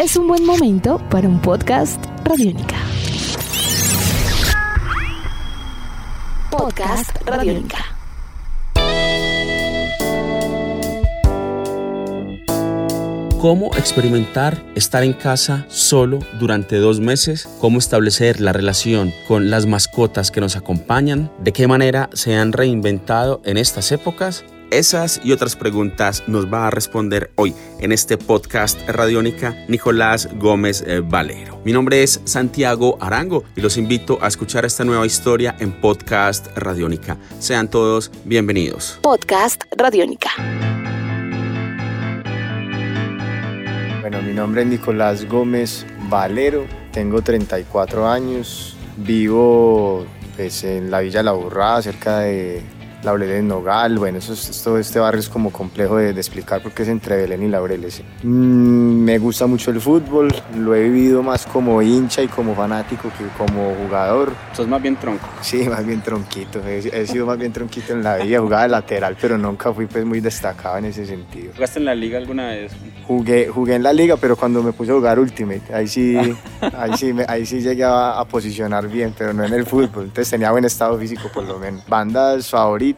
[0.00, 2.76] es un buen momento para un podcast Radiónica.
[6.50, 7.84] Podcast Radiónica.
[13.40, 19.64] cómo experimentar estar en casa solo durante dos meses, cómo establecer la relación con las
[19.64, 24.44] mascotas que nos acompañan, de qué manera se han reinventado en estas épocas.
[24.70, 30.84] Esas y otras preguntas nos va a responder hoy en este podcast Radiónica Nicolás Gómez
[30.86, 31.60] eh, Valero.
[31.64, 36.56] Mi nombre es Santiago Arango y los invito a escuchar esta nueva historia en Podcast
[36.56, 37.16] Radiónica.
[37.40, 39.00] Sean todos bienvenidos.
[39.02, 40.30] Podcast Radiónica.
[44.02, 51.24] Bueno, mi nombre es Nicolás Gómez Valero, tengo 34 años, vivo pues, en la Villa
[51.24, 52.62] La Burrada, cerca de
[53.02, 57.16] Laureles Nogal, bueno, eso todo este barrio es como complejo de, explicar porque es entre
[57.16, 58.02] Belén y Laureles.
[58.22, 63.10] Mm, me gusta mucho el fútbol, lo he vivido más como hincha y como fanático
[63.16, 64.32] que como jugador.
[64.52, 65.26] ¿Sos más bien tronco?
[65.40, 69.16] Sí, más bien tronquito, he, sido más bien tronquito en la vida, jugaba de lateral,
[69.18, 71.52] pero nunca fui pues muy destacado en ese sentido.
[71.54, 72.72] ¿Jugaste en la liga alguna vez?
[73.06, 76.16] Jugué, jugué en la liga, pero cuando me puse a jugar Ultimate, ahí sí,
[76.76, 80.28] ahí sí, ahí sí llegué a, a posicionar bien, pero no en el fútbol, entonces
[80.28, 81.82] tenía buen estado físico por lo menos.
[81.88, 82.89] Bandas favoritas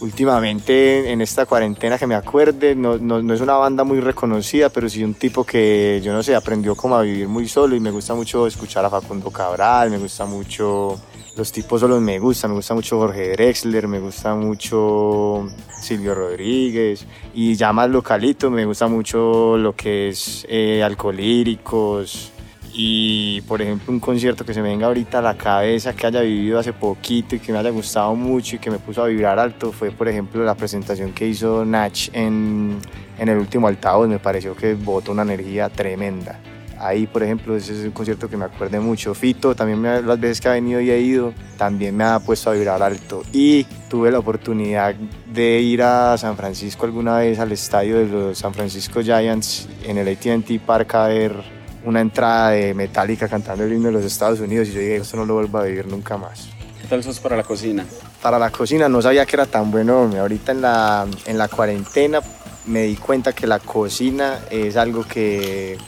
[0.00, 4.88] últimamente en esta cuarentena que me acuerde, no, no, es una banda muy reconocida, pero
[4.88, 7.90] sí un tipo que, yo no sé, aprendió como a vivir muy solo y me
[7.90, 11.00] gusta mucho escuchar a Facundo Cabral, me gusta mucho,
[11.36, 15.48] los tipos solos me gustan, me gusta mucho Jorge Drexler, me gusta mucho
[15.80, 22.32] Silvio Rodríguez y ya más localito, me gusta mucho lo que es eh, Alcolíricos,
[22.80, 26.20] y por ejemplo un concierto que se me venga ahorita a la cabeza que haya
[26.20, 29.36] vivido hace poquito y que me haya gustado mucho y que me puso a vibrar
[29.40, 32.78] alto fue por ejemplo la presentación que hizo Nach en,
[33.18, 34.08] en el último altavoz.
[34.08, 36.38] Me pareció que botó una energía tremenda.
[36.78, 39.12] Ahí por ejemplo ese es un concierto que me acuerde mucho.
[39.12, 42.52] Fito también las veces que ha venido y he ido también me ha puesto a
[42.52, 43.24] vibrar alto.
[43.32, 48.38] Y tuve la oportunidad de ir a San Francisco alguna vez al estadio de los
[48.38, 51.57] San Francisco Giants en el AT&T Park a ver
[51.88, 55.16] una entrada de Metallica cantando el himno de los Estados Unidos y yo dije, esto
[55.16, 56.48] no lo vuelvo a vivir nunca más.
[56.82, 57.86] ¿Qué tal sos para la cocina?
[58.20, 60.10] Para la cocina no sabía que era tan bueno.
[60.18, 62.20] Ahorita en la, en la cuarentena
[62.66, 65.78] me di cuenta que la cocina es algo que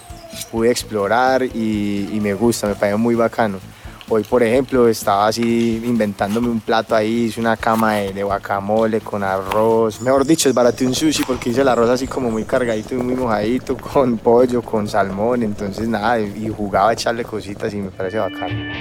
[0.50, 3.58] pude explorar y, y me gusta, me parece muy bacano.
[4.12, 9.22] Hoy, por ejemplo, estaba así inventándome un plato ahí, hice una cama de, guacamole con
[9.22, 10.00] arroz.
[10.00, 12.98] Mejor dicho, es barato un sushi porque hice el arroz así como muy cargadito y
[12.98, 15.44] muy mojadito, con pollo, con salmón.
[15.44, 18.74] Entonces, nada, y jugaba a echarle cositas y me parece bacano.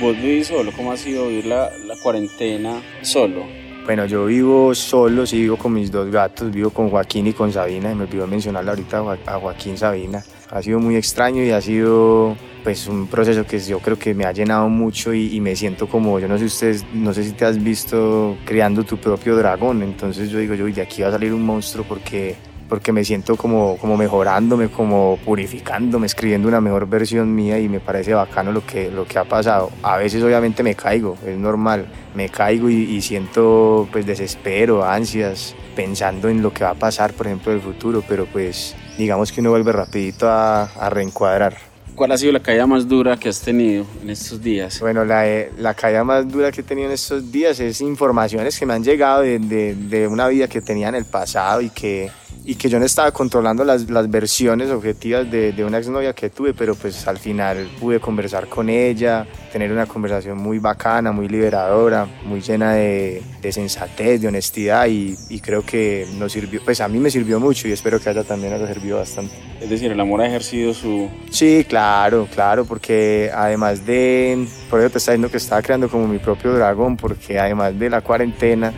[0.00, 0.70] ¿Vos vivís solo?
[0.76, 3.42] ¿Cómo ha sido vivir la, la cuarentena solo?
[3.84, 7.52] Bueno, yo vivo solo, sí vivo con mis dos gatos, vivo con Joaquín y con
[7.52, 10.22] Sabina, y me olvidó mencionarle ahorita a Joaquín Sabina.
[10.50, 14.24] Ha sido muy extraño y ha sido pues un proceso que yo creo que me
[14.24, 17.44] ha llenado mucho y, me siento como, yo no sé ustedes, no sé si te
[17.44, 21.32] has visto creando tu propio dragón, entonces yo digo, yo de aquí va a salir
[21.32, 22.34] un monstruo porque,
[22.68, 27.78] porque me siento como, como mejorándome, como purificándome, escribiendo una mejor versión mía y me
[27.78, 29.70] parece bacano lo que, lo que ha pasado.
[29.84, 36.28] A veces obviamente me caigo, es normal, me caigo y, siento pues desespero, ansias, pensando
[36.28, 39.50] en lo que va a pasar, por ejemplo, el futuro, pero pues digamos que uno
[39.50, 41.65] vuelve rapidito a reencuadrar.
[41.96, 44.78] ¿Cuál ha sido la caída más dura que has tenido en estos días?
[44.80, 48.58] Bueno, la, eh, la caída más dura que he tenido en estos días es informaciones
[48.58, 51.70] que me han llegado de, de, de una vida que tenía en el pasado y
[51.70, 52.10] que
[52.44, 56.30] y que yo no estaba controlando las, las versiones objetivas de, de, una exnovia que
[56.30, 61.28] tuve, pero pues al final pude conversar con ella, tener una conversación muy bacana, muy
[61.28, 66.80] liberadora, muy llena de, de sensatez, de honestidad y, y, creo que nos sirvió, pues
[66.80, 69.34] a mí me sirvió mucho y espero que a ella también haya servido bastante.
[69.60, 71.08] Es decir, el amor ha ejercido su...
[71.30, 76.06] Sí, claro, claro, porque además de, por eso te está diciendo que estaba creando como
[76.06, 78.72] mi propio dragón, porque además de la cuarentena,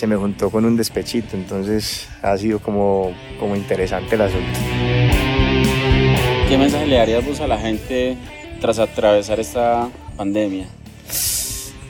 [0.00, 4.58] se me juntó con un despechito, entonces ha sido como, como interesante el asunto.
[6.48, 8.16] ¿Qué mensaje le darías vos a la gente
[8.62, 10.68] tras atravesar esta pandemia?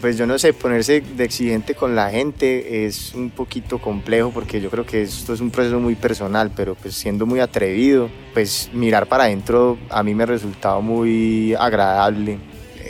[0.01, 4.61] Pues yo no sé, ponerse de exigente con la gente es un poquito complejo porque
[4.61, 8.71] yo creo que esto es un proceso muy personal, pero pues siendo muy atrevido, pues
[8.73, 12.41] mirar para adentro a mí me ha resultado muy agradable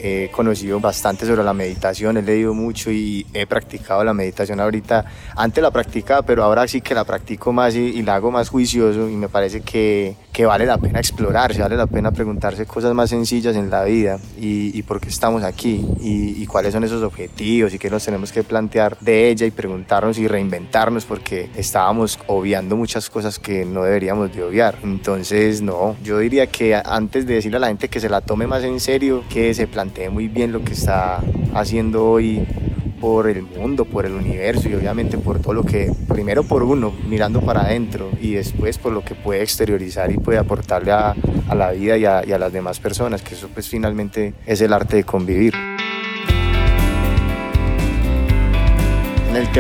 [0.03, 5.05] he conocido bastante sobre la meditación, he leído mucho y he practicado la meditación ahorita.
[5.37, 9.09] Antes la practicaba, pero ahora sí que la practico más y, la hago más juicioso
[9.09, 13.11] y me parece que, que vale la pena explorarse, vale la pena preguntarse cosas más
[13.11, 17.03] sencillas en la vida y, y por qué estamos aquí y, y, cuáles son esos
[17.03, 22.19] objetivos y qué nos tenemos que plantear de ella y preguntarnos y reinventarnos porque estábamos
[22.27, 24.79] obviando muchas cosas que no deberíamos de obviar.
[24.83, 28.47] Entonces, no, yo diría que antes de decirle a la gente que se la tome
[28.47, 31.21] más en serio, que se plantee muy bien lo que está
[31.55, 32.47] haciendo hoy
[33.01, 36.93] por el mundo, por el universo y obviamente por todo lo que, primero por uno,
[37.09, 41.15] mirando para adentro y después por lo que puede exteriorizar y puede aportarle a,
[41.55, 44.73] la vida y a, y a las demás personas, que eso pues finalmente es el
[44.73, 45.70] arte de convivir.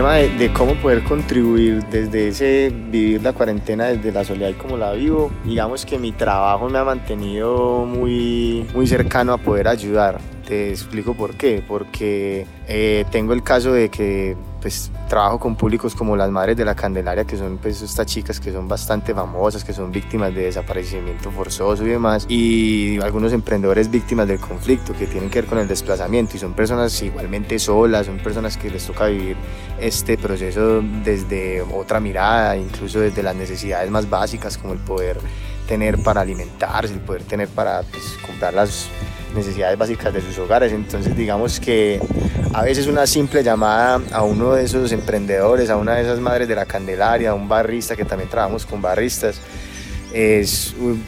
[0.00, 4.78] Tema de, cómo poder contribuir desde ese vivir la cuarentena desde la soledad y como
[4.78, 10.18] la vivo, digamos que mi trabajo me ha mantenido muy, muy cercano a poder ayudar.
[10.50, 11.62] Te explico por qué.
[11.66, 16.64] Porque eh, tengo el caso de que pues trabajo con públicos como las Madres de
[16.64, 20.42] la Candelaria, que son pues estas chicas que son bastante famosas, que son víctimas de
[20.42, 25.58] desaparecimiento forzoso y demás, y algunos emprendedores víctimas del conflicto que tienen que ver con
[25.58, 29.36] el desplazamiento y son personas igualmente solas, son personas que les toca vivir
[29.80, 35.18] este proceso desde otra mirada, incluso desde las necesidades más básicas como el poder
[35.66, 38.88] tener para alimentarse, el poder tener para pues, comprar las
[39.34, 40.72] necesidades básicas de sus hogares.
[40.72, 42.00] Entonces digamos que
[42.52, 46.48] a veces una simple llamada a uno de esos emprendedores, a una de esas madres
[46.48, 49.40] de la Candelaria, a un barrista, que también trabajamos con barristas,
[50.12, 51.02] es un,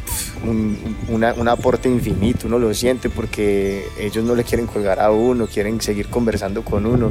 [0.48, 5.10] un, una, un, aporte infinito, uno lo siente porque ellos no le quieren colgar a
[5.10, 7.10] uno, quieren seguir conversando con uno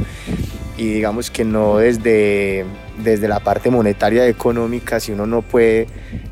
[0.78, 2.66] y digamos que no desde,
[3.04, 5.88] desde la parte monetaria económica, si uno no puede,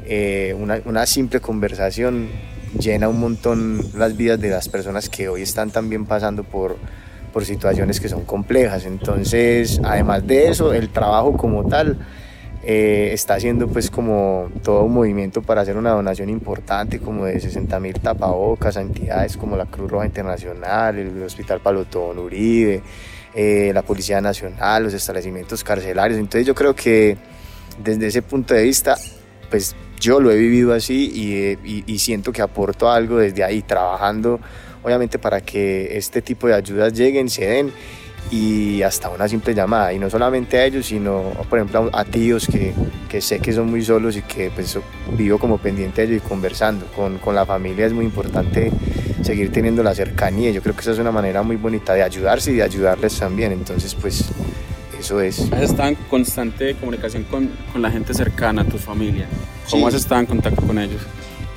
[0.05, 2.29] eh, una, una simple conversación
[2.77, 6.77] llena un montón las vidas de las personas que hoy están también pasando por,
[7.33, 8.85] por situaciones que son complejas.
[8.85, 11.97] Entonces, además de eso, el trabajo como tal
[12.61, 17.39] eh, está haciendo pues como todo un movimiento para hacer una donación importante como de
[17.39, 22.81] 60 mil tapabocas a entidades como la Cruz Roja Internacional, el Hospital Palotón Uribe,
[23.33, 26.19] eh, la Policía Nacional, los establecimientos carcelarios.
[26.19, 27.17] Entonces yo creo que
[27.81, 28.97] desde ese punto de vista,
[29.49, 31.11] pues yo lo he vivido así
[31.63, 34.39] y, y, siento que aporto algo desde ahí, trabajando
[34.83, 37.71] obviamente para que este tipo de ayudas lleguen, se den
[38.31, 39.93] y hasta una simple llamada.
[39.93, 43.83] Y no solamente a ellos, sino por ejemplo a tíos que, sé que son muy
[43.83, 44.77] solos y que pues
[45.13, 46.85] vivo como pendiente de ellos y conversando.
[46.87, 48.71] Con, con la familia es muy importante
[49.23, 50.51] seguir teniendo la cercanía.
[50.51, 53.51] Yo creo que esa es una manera muy bonita de ayudarse y de ayudarles también.
[53.51, 54.29] Entonces pues
[54.99, 55.51] eso es.
[55.51, 59.27] ¿Has estado en constante comunicación con, con la gente cercana, tu familia?
[59.69, 59.95] ¿Cómo sí.
[59.95, 61.01] has estado en contacto con ellos?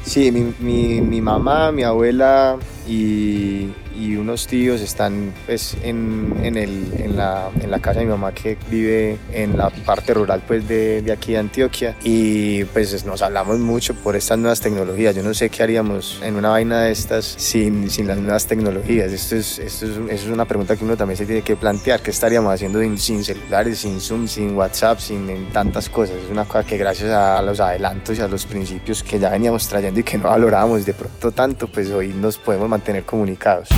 [0.05, 2.57] Sí, mi, mi, mi mamá, mi abuela
[2.87, 3.69] y,
[3.99, 8.11] y, unos tíos están pues, en, en, el, en, la, en, la, casa de mi
[8.11, 13.05] mamá que vive en la parte rural pues, de, de, aquí de Antioquia y pues
[13.05, 15.15] nos hablamos mucho por estas nuevas tecnologías.
[15.15, 19.13] Yo no sé qué haríamos en una vaina de estas sin, sin las nuevas tecnologías.
[19.13, 22.01] Esto es, esto es, es una pregunta que uno también se tiene que plantear.
[22.01, 26.17] ¿Qué estaríamos haciendo sin, sin celulares, sin Zoom, sin WhatsApp, sin tantas cosas?
[26.25, 29.69] Es una cosa que gracias a los adelantos y a los principios que ya veníamos
[29.69, 33.69] trayendo y que no valorábamos de pronto tanto, pues hoy nos podemos mantener comunicados.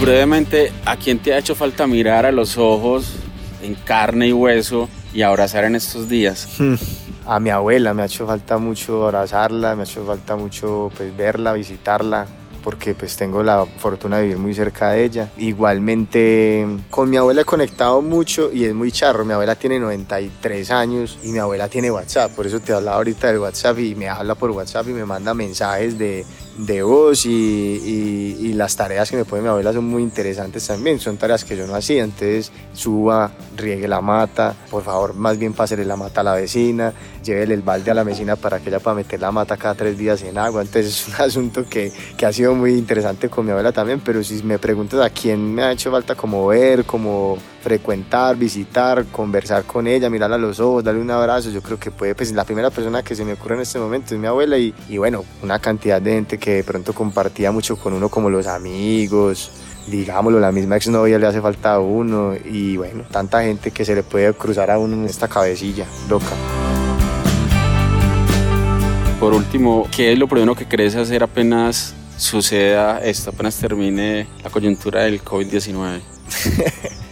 [0.00, 3.14] Brevemente, ¿a quién te ha hecho falta mirar a los ojos
[3.62, 6.48] en carne y hueso y abrazar en estos días?
[7.26, 11.16] A mi abuela me ha hecho falta mucho abrazarla, me ha hecho falta mucho pues,
[11.16, 12.26] verla, visitarla,
[12.62, 15.30] porque pues tengo la fortuna de vivir muy cerca de ella.
[15.36, 19.24] Igualmente con mi abuela he conectado mucho y es muy charro.
[19.24, 23.28] Mi abuela tiene 93 años y mi abuela tiene WhatsApp, por eso te hablaba ahorita
[23.28, 27.30] del WhatsApp y me habla por WhatsApp y me manda mensajes de, de voz y,
[27.30, 31.56] y, las tareas que me pone mi abuela son muy interesantes también, son tareas que
[31.56, 36.20] yo no hacía, entonces suba, riegue la mata, por favor más bien pásele la mata
[36.20, 36.92] a la vecina,
[37.24, 39.98] llévele el balde a la vecina para que ella pueda meter la mata cada tres
[39.98, 43.50] días en agua, entonces es un asunto que, que ha sido muy interesante con mi
[43.50, 47.36] abuela también, pero si me preguntas a quién me ha hecho falta como ver, como
[47.64, 51.90] frecuentar, visitar, conversar con ella, mirarla a los ojos, darle un abrazo, yo creo que
[51.90, 54.58] puede, pues la primera persona que se me ocurre en este momento es mi abuela
[54.58, 58.28] y, y bueno, una cantidad de gente que de pronto compartía mucho con uno como
[58.28, 59.50] los amigos,
[59.86, 63.94] digámoslo, la misma exnovia le hace falta a uno y bueno, tanta gente que se
[63.94, 66.36] le puede cruzar a uno en esta cabecilla loca.
[69.18, 74.50] Por último, ¿qué es lo primero que crees hacer apenas suceda esto, apenas termine la
[74.50, 76.02] coyuntura del COVID-19?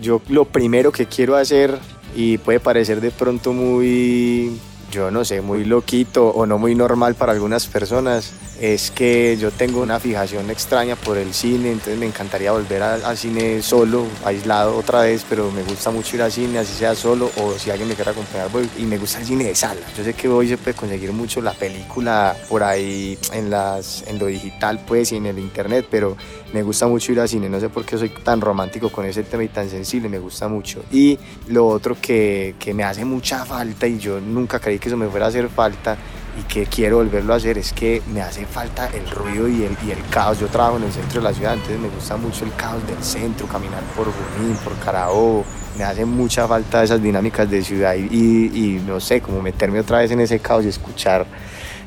[0.00, 1.78] yo lo primero que quiero hacer,
[2.14, 4.58] y puede parecer de pronto muy,
[4.90, 9.50] yo no sé, muy loquito o no muy normal para algunas personas, es que yo
[9.50, 14.76] tengo una fijación extraña por el cine, entonces me encantaría volver al cine solo, aislado
[14.76, 17.88] otra vez, pero me gusta mucho ir al cine, así sea solo o si alguien
[17.88, 18.68] me quiere acompañar, voy.
[18.78, 19.80] Y me gusta el cine de sala.
[19.96, 24.80] Yo sé que hoy se puede conseguir mucho la película por ahí en, lo digital,
[24.86, 26.16] pues, y en el internet, pero
[26.52, 27.48] me gusta mucho ir al cine.
[27.48, 30.48] No sé por qué soy tan romántico con ese tema y tan sensible, me gusta
[30.48, 30.82] mucho.
[30.90, 34.96] Y lo otro que, que me hace mucha falta y yo nunca creí que eso
[34.96, 35.96] me fuera a hacer falta
[36.38, 39.76] y que quiero volverlo a hacer es que me hace falta el ruido y el,
[39.86, 40.38] y el caos.
[40.38, 43.02] Yo trabajo en el centro de la ciudad, entonces me gusta mucho el caos del
[43.02, 45.44] centro, caminar por Junín, por Carabobo.
[45.78, 49.98] Me hace mucha falta esas dinámicas de ciudad y, y, no sé, como meterme otra
[49.98, 51.26] vez en ese caos y escuchar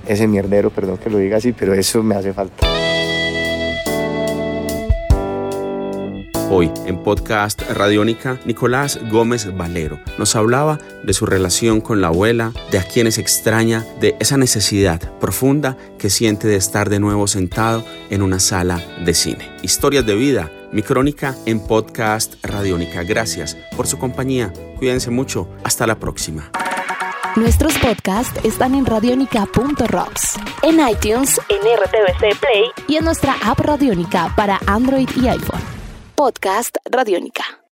[0.07, 2.88] ese mierdero, perdón que lo diga así, pero eso me hace falta.
[6.51, 12.53] Hoy en podcast Radiónica, Nicolás Gómez Valero nos hablaba de su relación con la abuela,
[12.71, 17.85] de a quienes extraña, de esa necesidad profunda que siente de estar de nuevo sentado
[18.09, 19.47] en una sala de cine.
[19.61, 23.03] Historias de vida, mi crónica en podcast Radiónica.
[23.03, 24.51] Gracias por su compañía.
[24.79, 25.47] Cuídense mucho.
[25.63, 26.49] Hasta la próxima.
[27.35, 34.33] Nuestros podcasts están en radionica.rocks, en iTunes, en RTVC Play y en nuestra app Radiónica
[34.35, 35.61] para Android y iPhone.
[36.19, 37.58] Podcast Radiónica.